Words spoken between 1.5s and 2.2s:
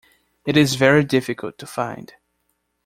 to find.